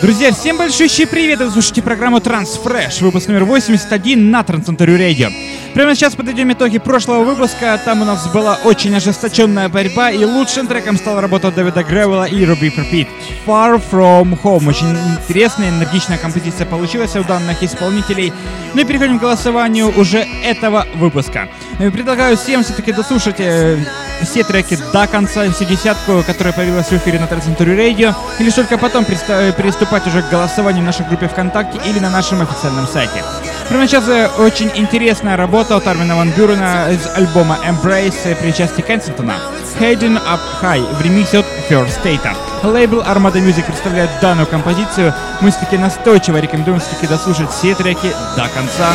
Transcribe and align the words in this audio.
Друзья, 0.00 0.32
всем 0.32 0.56
большущий 0.56 1.06
привет! 1.06 1.40
Вы 1.40 1.50
слушаете 1.50 1.82
программу 1.82 2.18
Transfresh, 2.18 3.02
выпуск 3.02 3.28
номер 3.28 3.44
81 3.44 4.30
на 4.30 4.42
Трансцентуре 4.42 4.96
Радио. 4.96 5.28
Прямо 5.74 5.94
сейчас 5.94 6.16
подойдем 6.16 6.52
итоги 6.52 6.78
прошлого 6.78 7.22
выпуска. 7.22 7.80
Там 7.84 8.02
у 8.02 8.04
нас 8.04 8.26
была 8.32 8.58
очень 8.64 8.94
ожесточенная 8.94 9.68
борьба, 9.68 10.10
и 10.10 10.24
лучшим 10.24 10.66
треком 10.66 10.96
стала 10.96 11.20
работа 11.20 11.52
Дэвида 11.52 11.84
Гревела 11.84 12.24
и 12.24 12.44
Руби 12.44 12.70
Пропит. 12.70 13.08
Far 13.46 13.80
From 13.90 14.36
Home. 14.42 14.68
Очень 14.68 14.88
интересная, 14.88 15.70
энергичная 15.70 16.18
композиция 16.18 16.66
получилась 16.66 17.14
у 17.14 17.22
данных 17.22 17.62
исполнителей. 17.62 18.32
Ну 18.74 18.80
и 18.80 18.84
переходим 18.84 19.18
к 19.18 19.22
голосованию 19.22 19.92
уже 19.96 20.26
этого 20.44 20.86
выпуска. 20.96 21.48
Предлагаю 21.78 22.36
всем 22.36 22.64
все-таки 22.64 22.92
дослушать 22.92 23.36
э, 23.38 23.78
все 24.22 24.42
треки 24.42 24.76
до 24.92 25.06
конца, 25.06 25.48
всю 25.50 25.64
десятку, 25.64 26.22
которая 26.26 26.52
появилась 26.52 26.88
в 26.88 26.92
эфире 26.92 27.20
на 27.20 27.26
Трансцентуре 27.26 27.76
Радио, 27.76 28.14
и 28.38 28.42
лишь 28.42 28.54
только 28.54 28.76
потом 28.76 29.04
приступать 29.04 30.06
уже 30.06 30.22
к 30.22 30.30
голосованию 30.30 30.82
в 30.82 30.86
нашей 30.86 31.06
группе 31.06 31.28
ВКонтакте 31.28 31.78
или 31.88 32.00
на 32.00 32.10
нашем 32.10 32.42
официальном 32.42 32.86
сайте. 32.86 33.22
Прямо 33.68 33.86
сейчас 33.86 34.08
э, 34.08 34.28
очень 34.38 34.70
интересная 34.74 35.36
работа 35.36 35.59
от 35.68 35.86
Армина 35.86 36.16
Ван 36.16 36.30
Бюрена 36.30 36.88
из 36.90 37.06
альбома 37.14 37.58
Embrace 37.66 38.34
при 38.36 38.50
части 38.52 38.80
Кенсингтона. 38.80 39.34
Hidden 39.78 40.18
Up 40.26 40.40
High 40.62 40.94
в 40.94 41.02
ремиксе 41.02 41.40
от 41.40 41.46
First 41.68 42.02
State. 42.02 42.26
Лейбл 42.62 43.00
Armada 43.00 43.40
Music 43.40 43.64
представляет 43.64 44.10
данную 44.22 44.46
композицию. 44.46 45.12
Мы 45.40 45.50
все-таки 45.50 45.76
настойчиво 45.76 46.38
рекомендуем 46.38 46.80
все-таки 46.80 47.06
дослушать 47.06 47.50
все 47.50 47.74
треки 47.74 48.10
до 48.36 48.48
конца. 48.48 48.92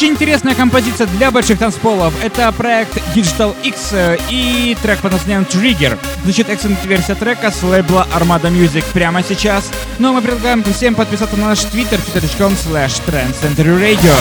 Очень 0.00 0.12
интересная 0.12 0.54
композиция 0.54 1.06
для 1.08 1.30
больших 1.30 1.58
танцполов. 1.58 2.14
Это 2.24 2.50
проект 2.52 2.96
Digital 3.14 3.54
X 3.62 3.90
э, 3.92 4.16
и 4.30 4.74
трек 4.80 4.98
под 5.00 5.12
названием 5.12 5.42
Trigger. 5.42 5.98
Звучит 6.22 6.48
эксцентная 6.48 6.88
версия 6.88 7.14
трека 7.14 7.50
с 7.50 7.62
лейбла 7.62 8.08
Armada 8.18 8.50
Music 8.50 8.82
прямо 8.94 9.22
сейчас. 9.22 9.70
Ну 9.98 10.08
а 10.08 10.12
мы 10.12 10.22
предлагаем 10.22 10.64
всем 10.64 10.94
подписаться 10.94 11.36
на 11.36 11.48
наш 11.48 11.60
твиттер 11.64 11.98
twitter.com 11.98 12.54
slash 12.54 13.02
Radio. 13.10 14.14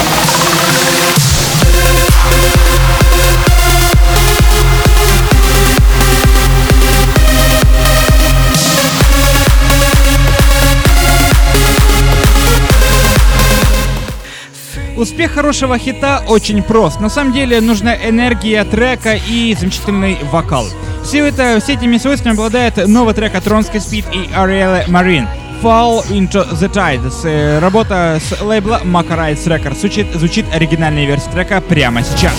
Успех 15.00 15.32
хорошего 15.32 15.78
хита 15.78 16.22
очень 16.28 16.62
прост. 16.62 17.00
На 17.00 17.08
самом 17.08 17.32
деле 17.32 17.62
нужна 17.62 17.96
энергия 17.96 18.66
трека 18.66 19.16
и 19.16 19.56
замечательный 19.58 20.18
вокал. 20.30 20.66
Все, 21.06 21.26
это, 21.26 21.62
все 21.62 21.76
этими 21.76 21.98
свойствами 21.98 22.34
обладает 22.34 22.86
новый 22.86 23.14
трек 23.14 23.34
от 23.34 23.48
Ронской 23.48 23.80
Speed 23.80 24.06
и 24.12 24.30
Arielle 24.34 24.86
Marine. 24.88 25.26
Fall 25.64 26.06
into 26.10 26.46
the 26.52 26.70
Tide. 26.70 27.10
Э, 27.24 27.60
работа 27.60 28.20
с 28.20 28.42
лейбла 28.42 28.82
Macarides 28.84 29.46
Records. 29.46 29.80
Звучит, 29.80 30.14
звучит 30.14 30.46
оригинальная 30.54 31.06
версия 31.06 31.32
трека 31.32 31.62
прямо 31.62 32.04
сейчас. 32.04 32.34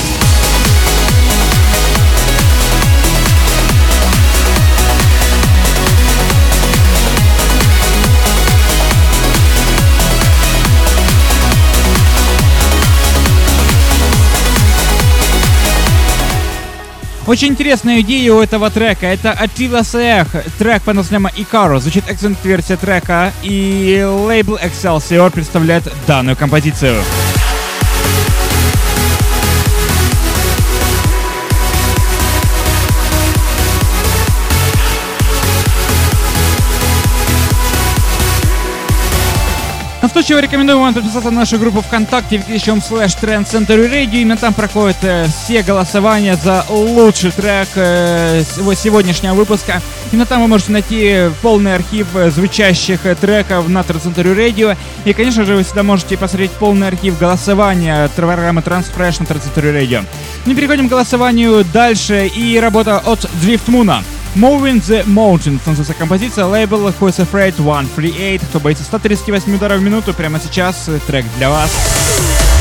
Очень 17.31 17.51
интересная 17.51 18.01
идея 18.01 18.33
у 18.33 18.41
этого 18.41 18.71
трека. 18.71 19.07
Это 19.07 19.31
Attila 19.41 19.83
Seach, 19.83 20.51
трек 20.59 20.83
по 20.83 20.93
названию 20.93 21.31
Икаро. 21.37 21.79
Звучит 21.79 22.11
эксцент-версия 22.11 22.77
трека, 22.77 23.33
и 23.45 24.05
лейбл 24.05 24.57
Excelsior 24.57 25.31
представляет 25.31 25.85
данную 26.09 26.37
композицию. 26.37 27.01
Настойчиво 40.11 40.41
рекомендую 40.41 40.81
вам 40.81 40.93
подписаться 40.93 41.31
на 41.31 41.39
нашу 41.39 41.57
группу 41.57 41.83
ВКонтакте 41.83 42.39
www.com 42.39 42.79
slash 42.79 43.15
Radio. 43.21 44.21
Именно 44.21 44.37
там 44.37 44.53
проходят 44.53 44.97
э, 45.03 45.27
все 45.29 45.63
голосования 45.63 46.35
за 46.35 46.67
лучший 46.69 47.31
трек 47.31 47.69
э, 47.77 48.43
сегодняшнего 48.43 49.35
выпуска. 49.35 49.81
Именно 50.11 50.27
там 50.27 50.43
вы 50.43 50.49
можете 50.49 50.73
найти 50.73 51.31
полный 51.43 51.77
архив 51.77 52.09
э, 52.17 52.33
звучащих 52.33 53.07
э, 53.07 53.15
треков 53.15 53.69
на 53.69 53.83
Center 53.83 54.35
Radio. 54.35 54.77
И, 55.05 55.13
конечно 55.13 55.45
же, 55.45 55.55
вы 55.55 55.63
всегда 55.63 55.85
можете 55.85 56.19
посмотреть 56.19 56.51
полный 56.51 56.89
архив 56.89 57.17
голосования 57.17 58.11
программы 58.17 58.63
Transfresh 58.63 59.21
на 59.21 59.27
Center 59.27 59.73
Radio. 59.73 60.05
Мы 60.45 60.57
переходим 60.57 60.89
к 60.89 60.91
голосованию 60.91 61.65
дальше. 61.73 62.27
И 62.27 62.59
работа 62.59 62.99
от 62.99 63.21
Drift 63.45 63.69
Moon. 63.69 64.03
Moving 64.37 64.81
the 64.81 65.05
Mountains 65.07 65.61
называется 65.67 65.93
композиция 65.95 66.45
лейбл 66.45 66.89
Who 66.89 67.09
is 67.09 67.19
Afraid 67.19 67.55
138. 67.55 68.41
Кто 68.49 68.61
боится 68.61 68.85
138 68.85 69.57
ударов 69.57 69.81
в 69.81 69.83
минуту, 69.83 70.15
прямо 70.15 70.39
сейчас 70.39 70.89
трек 71.09 71.27
для 71.37 71.51
вас. 71.51 72.60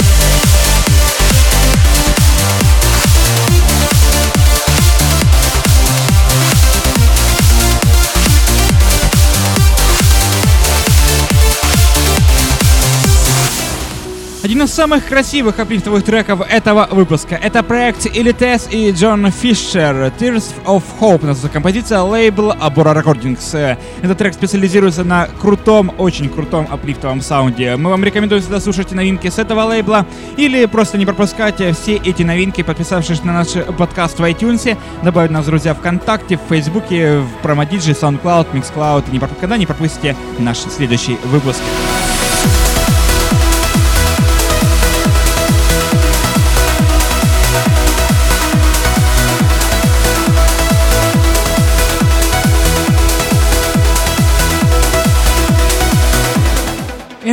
Один 14.49 14.63
из 14.63 14.73
самых 14.73 15.05
красивых 15.05 15.59
аплифтовых 15.59 16.03
треков 16.03 16.41
этого 16.49 16.87
выпуска. 16.89 17.35
Это 17.35 17.61
проект 17.61 18.07
Elites 18.07 18.67
и 18.71 18.89
Джон 18.91 19.29
Фишер. 19.29 20.11
Tears 20.19 20.45
of 20.65 20.81
Hope 20.99 21.23
называется 21.23 21.49
композиция 21.49 22.01
лейбл 22.01 22.53
Abora 22.53 22.99
Recordings. 22.99 23.77
Этот 24.01 24.17
трек 24.17 24.33
специализируется 24.33 25.03
на 25.03 25.27
крутом, 25.39 25.93
очень 25.99 26.29
крутом 26.29 26.67
аплифтовом 26.67 27.21
саунде. 27.21 27.75
Мы 27.75 27.91
вам 27.91 28.03
рекомендуем 28.03 28.41
всегда 28.41 28.59
слушать 28.59 28.91
новинки 28.91 29.29
с 29.29 29.37
этого 29.37 29.65
лейбла 29.65 30.07
или 30.35 30.65
просто 30.65 30.97
не 30.97 31.05
пропускать 31.05 31.57
все 31.77 31.97
эти 31.97 32.23
новинки, 32.23 32.63
подписавшись 32.63 33.23
на 33.23 33.33
наш 33.33 33.49
подкаст 33.77 34.17
в 34.17 34.23
iTunes, 34.23 34.75
добавить 35.03 35.29
нас, 35.29 35.45
друзья, 35.45 35.75
ВКонтакте, 35.75 36.37
в 36.37 36.49
Фейсбуке, 36.49 37.19
в 37.19 37.29
Промодиджи, 37.43 37.91
SoundCloud, 37.91 38.47
Mixcloud. 38.53 39.11
Никогда 39.11 39.57
не 39.57 39.67
пропустите 39.67 40.15
наш 40.39 40.57
следующий 40.57 41.19
выпуск. 41.25 41.59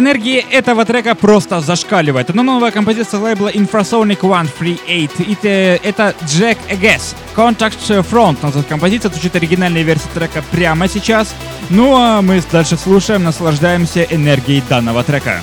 Энергия 0.07 0.39
этого 0.39 0.85
трека 0.85 1.17
просто 1.17 1.61
зашкаливает. 1.61 2.31
Это 2.31 2.41
новая 2.41 2.71
композиция 2.71 3.19
лейбла 3.19 3.49
Infrasonic 3.49 4.19
138. 4.19 5.11
Это, 5.33 5.49
это 5.49 6.15
Jack 6.23 6.59
Agass. 6.71 7.17
Contact 7.35 7.81
Front. 8.09 8.37
Называется 8.41 8.69
композиция, 8.69 9.11
звучит 9.11 9.35
оригинальная 9.35 9.83
версия 9.83 10.09
трека 10.15 10.45
прямо 10.53 10.87
сейчас. 10.87 11.35
Ну 11.71 11.97
а 11.97 12.23
мы 12.23 12.41
дальше 12.53 12.77
слушаем, 12.77 13.25
наслаждаемся 13.25 14.05
энергией 14.05 14.63
данного 14.69 15.03
трека. 15.03 15.41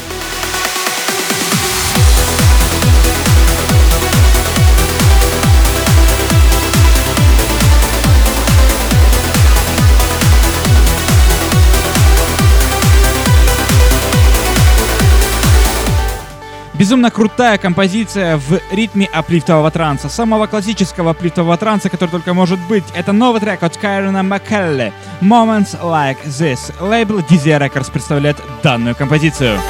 Безумно 16.84 17.12
крутая 17.12 17.58
композиция 17.58 18.36
в 18.36 18.60
ритме 18.70 19.06
аплифтового 19.14 19.72
транса. 19.72 20.10
Самого 20.10 20.48
классического 20.48 21.12
аплифтового 21.12 21.56
транса, 21.56 21.88
который 21.90 22.10
только 22.10 22.34
может 22.34 22.60
быть. 22.68 22.84
Это 22.94 23.14
новый 23.14 23.40
трек 23.40 23.64
от 23.64 23.78
Кайрона 23.78 24.22
Маккелли. 24.22 24.92
Moments 25.22 25.80
Like 25.82 26.18
This. 26.26 26.74
Лейбл 26.82 27.20
Dizzy 27.20 27.58
Records 27.58 27.90
представляет 27.90 28.36
данную 28.64 28.98
композицию. 28.98 29.62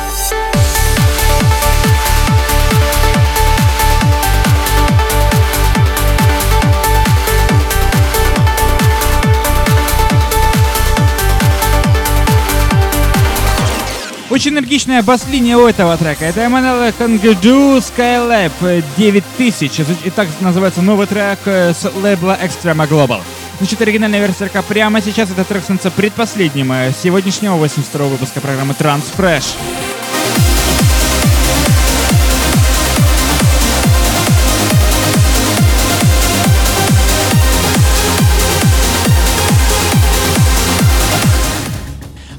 Очень 14.33 14.53
энергичная 14.53 15.03
бас-линия 15.03 15.57
у 15.57 15.67
этого 15.67 15.95
трека. 15.95 16.25
Это 16.25 16.41
Эммануэл 16.41 16.91
Конгеджу 16.97 17.77
Skylab 17.77 18.83
9000. 18.97 19.85
И 20.05 20.09
так 20.09 20.27
называется 20.41 20.81
новый 20.81 21.05
трек 21.05 21.37
э, 21.45 21.71
с 21.71 21.87
лейбла 22.01 22.39
Extrema 22.41 22.89
Global. 22.89 23.21
Значит, 23.59 23.79
оригинальная 23.83 24.19
версия 24.19 24.39
трека 24.39 24.63
прямо 24.63 25.01
сейчас. 25.01 25.29
Этот 25.29 25.47
трек 25.47 25.61
становится 25.61 25.91
предпоследним 25.91 26.71
э, 26.71 26.91
сегодняшнего 27.03 27.57
82 27.57 28.07
выпуска 28.07 28.41
программы 28.41 28.73
Transfresh. 28.73 29.53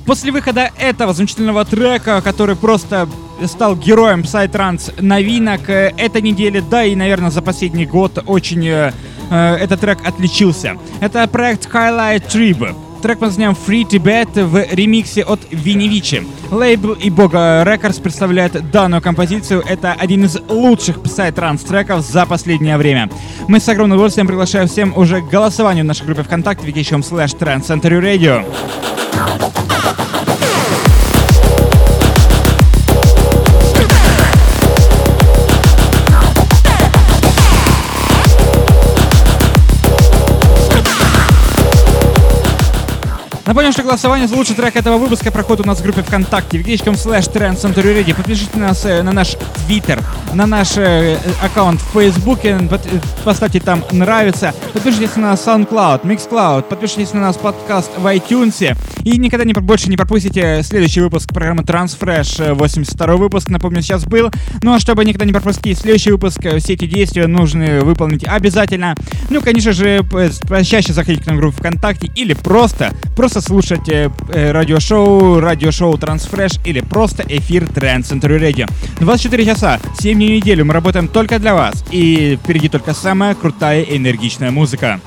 После 0.07 0.33
выхода 0.33 0.71
этого 0.79 1.15
замечательного 1.15 1.65
трека, 1.65 2.21
который 2.21 2.57
просто 2.57 3.09
стал 3.47 3.75
героем 3.75 4.21
Psytrance 4.21 5.01
новинок 5.01 5.69
э, 5.69 5.93
этой 5.97 6.21
недели, 6.23 6.61
да 6.61 6.85
и, 6.85 6.95
наверное, 6.95 7.31
за 7.31 7.43
последний 7.43 7.87
год 7.87 8.23
очень 8.27 8.67
э, 8.67 8.93
э, 9.31 9.55
этот 9.57 9.81
трек 9.81 9.99
отличился. 10.07 10.77
Это 11.01 11.27
проект 11.27 11.67
Highlight 11.67 12.29
Trib. 12.29 12.75
Трек 13.03 13.19
под 13.19 13.29
названием 13.29 13.53
Free 13.53 13.85
Tibet 13.87 14.45
в 14.45 14.75
ремиксе 14.75 15.23
от 15.23 15.41
Винивичи. 15.51 16.27
Лейбл 16.51 16.93
и 16.93 17.11
Бога 17.11 17.63
Records 17.67 18.01
представляет 18.01 18.71
данную 18.71 19.03
композицию. 19.03 19.63
Это 19.67 19.93
один 19.93 20.25
из 20.25 20.39
лучших 20.49 20.99
Psytrance 20.99 21.67
треков 21.67 22.01
за 22.03 22.25
последнее 22.25 22.77
время. 22.79 23.11
Мы 23.49 23.61
с 23.61 23.69
огромным 23.69 23.97
удовольствием 23.97 24.27
приглашаем 24.27 24.69
всем 24.69 24.97
уже 24.97 25.21
к 25.21 25.29
голосованию 25.29 25.85
в 25.85 25.89
нашей 25.89 26.07
группе 26.07 26.23
ВКонтакте 26.23 26.67
wiki.com 26.67 27.01
slash 27.01 27.39
Trend 27.39 27.67
Center 27.67 28.01
Radio. 28.01 28.45
Напомню, 43.47 43.73
что 43.73 43.83
голосование 43.83 44.27
за 44.27 44.37
лучший 44.37 44.57
трек 44.57 44.75
этого 44.75 44.97
выпуска 44.97 45.31
проходит 45.31 45.67
у 45.67 45.69
нас 45.69 45.79
в 45.79 45.83
группе 45.83 46.03
ВКонтакте 46.03 46.59
wiki.com 46.59 46.95
slash 46.95 47.31
trendcenterready. 47.31 48.15
Подпишитесь 48.15 48.55
на 48.55 48.69
нас 48.69 48.87
э, 48.87 49.03
на 49.03 49.13
наш 49.13 49.37
Твиттер, 49.67 50.03
на 50.33 50.47
наш 50.47 50.79
э, 50.79 51.19
аккаунт 51.43 51.79
в 51.81 51.93
Фейсбуке, 51.93 52.59
поставьте 53.23 53.61
там 53.61 53.85
нравится. 53.93 54.55
Подпишитесь 54.73 55.17
на 55.17 55.35
SoundCloud, 55.35 56.03
MixCloud, 56.05 56.63
подпишитесь 56.63 57.13
на 57.13 57.21
нас 57.21 57.37
подкаст 57.37 57.91
в 57.99 58.07
iTunes. 58.07 58.75
И 59.03 59.19
никогда 59.19 59.45
не, 59.45 59.53
больше 59.53 59.91
не 59.91 59.99
пропустите 59.99 60.63
следующий 60.63 61.03
выпуск 61.03 61.29
программы 61.29 61.65
Transfresh, 61.65 62.55
82 62.55 63.07
э, 63.07 63.17
выпуск, 63.17 63.51
напомню, 63.51 63.83
сейчас 63.83 64.07
был. 64.07 64.31
Ну 64.63 64.73
а 64.73 64.81
чтобы 64.81 65.05
никогда 65.05 65.27
не 65.27 65.35
пропустить 65.35 65.79
следующий 65.79 66.13
выпуск, 66.13 66.41
все 66.41 66.73
эти 66.73 66.87
действия 66.87 67.27
нужно 67.27 67.81
выполнить 67.83 68.25
обязательно. 68.25 68.95
Ну, 69.29 69.43
конечно 69.43 69.73
же, 69.73 70.03
чаще 70.65 70.95
заходите 70.95 71.25
к 71.25 71.27
нам 71.27 71.37
в 71.37 71.41
группу 71.41 71.59
ВКонтакте 71.59 72.11
или 72.15 72.33
просто, 72.33 72.95
просто 73.15 73.34
просто 73.35 73.49
слушать 73.49 73.89
э, 73.89 74.11
э, 74.29 74.53
радиошоу, 74.53 75.41
радиошоу 75.41 75.99
Трансфреш 75.99 76.53
или 76.65 76.81
просто 76.81 77.25
эфир 77.27 77.67
Тренд 77.67 78.07
Центр 78.07 78.31
Радио. 78.31 78.67
24 79.01 79.45
часа, 79.45 79.81
7 79.99 80.17
дней 80.17 80.29
в 80.29 80.45
неделю 80.45 80.65
мы 80.65 80.73
работаем 80.73 81.09
только 81.09 81.41
для 81.41 81.55
вас. 81.55 81.85
И 81.91 82.39
впереди 82.41 82.69
только 82.69 82.95
самая 82.95 83.35
крутая 83.35 83.83
и 83.83 83.97
энергичная 83.97 84.53
музыка. 84.53 85.01